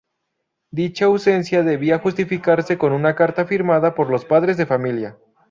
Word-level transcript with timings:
Dicha 0.71 1.05
ausencia 1.05 1.61
debía 1.61 1.99
justificarse 1.99 2.75
con 2.79 2.91
una 2.91 3.13
carta 3.13 3.45
firmada 3.45 3.93
por 3.93 4.09
los 4.09 4.25
padres 4.25 4.57
de 4.57 4.65
familia. 4.65 5.19